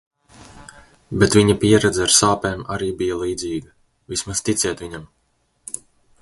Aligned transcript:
Bet 1.23 1.35
viņa 1.39 1.55
pieredze 1.63 2.03
ar 2.05 2.15
sāpēm 2.19 2.63
arī 2.77 2.89
bija 3.03 3.19
līdzīga. 3.25 3.73
Vismaz 4.15 4.43
ticiet 4.49 4.83
viņam. 4.87 5.07